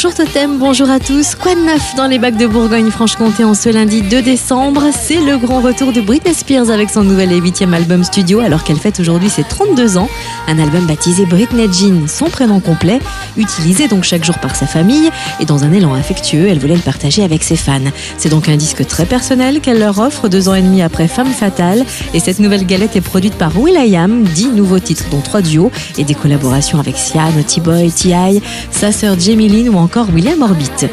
[0.00, 1.34] Bonjour Totem, bonjour à tous.
[1.34, 4.84] Quoi de neuf dans les bacs de Bourgogne-Franche-Comté en ce lundi 2 décembre?
[4.92, 8.62] C'est le grand retour de Britney Spears avec son nouvel et huitième album studio alors
[8.62, 10.08] qu'elle fête aujourd'hui ses 32 ans.
[10.46, 13.00] Un album baptisé Britney Jean, son prénom complet,
[13.36, 15.10] utilisé donc chaque jour par sa famille
[15.40, 17.80] et dans un élan affectueux, elle voulait le partager avec ses fans.
[18.18, 21.32] C'est donc un disque très personnel qu'elle leur offre deux ans et demi après Femme
[21.32, 21.84] Fatale
[22.14, 26.04] et cette nouvelle galette est produite par Will.i.am, dix nouveaux titres dont trois duos et
[26.04, 30.42] des collaborations avec Sia, Naughty Boy, T.I., sa sœur Jamie Lynn ou encore encore William
[30.42, 30.86] Orbit.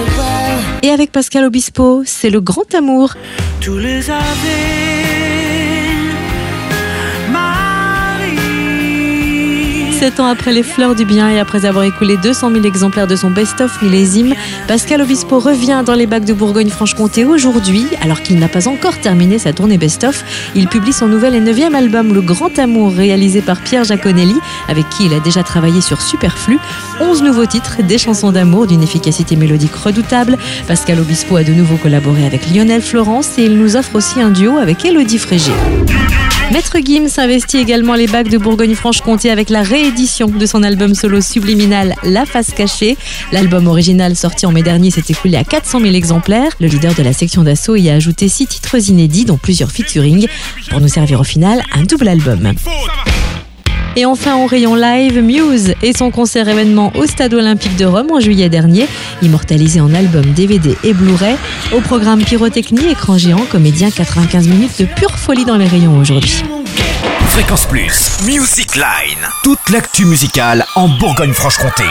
[0.81, 3.13] Et avec Pascal Obispo, c'est le grand amour.
[9.95, 13.15] 17 ans après Les Fleurs du Bien et après avoir écoulé 200 000 exemplaires de
[13.15, 14.33] son best-of millésime,
[14.67, 19.39] Pascal Obispo revient dans les bacs de Bourgogne-Franche-Comté aujourd'hui, alors qu'il n'a pas encore terminé
[19.39, 20.25] sa tournée best-of.
[20.53, 24.35] Il publie son nouvel et neuvième album Le Grand Amour, réalisé par Pierre Jaconelli,
[24.67, 26.59] avec qui il a déjà travaillé sur Superflu.
[26.99, 30.37] 11 nouveaux titres, des chansons d'amour d'une efficacité mélodique redoutable.
[30.67, 34.31] Pascal Obispo a de nouveau collaboré avec Lionel Florence et il nous offre aussi un
[34.31, 35.53] duo avec Elodie Frégé.
[36.51, 41.19] Maître Gims investit également les bacs de Bourgogne-Franche-Comté avec la réédition de son album solo
[41.19, 42.97] subliminal La Face Cachée.
[43.31, 46.51] L'album original sorti en mai dernier s'est écoulé à 400 000 exemplaires.
[46.59, 50.27] Le leader de la section d'assaut y a ajouté six titres inédits, dont plusieurs featuring,
[50.69, 52.53] pour nous servir au final un double album.
[53.97, 58.11] Et enfin, au rayon live, Muse et son concert événement au Stade Olympique de Rome
[58.11, 58.87] en juillet dernier,
[59.21, 61.37] immortalisé en album DVD et Blu-ray.
[61.73, 66.43] Au programme pyrotechnie, écran géant, comédien 95 minutes de pure folie dans les rayons aujourd'hui.
[67.29, 68.11] Fréquence Plus.
[68.25, 69.27] Music Line.
[69.43, 71.83] Toute l'actu musicale en Bourgogne-Franche-Comté.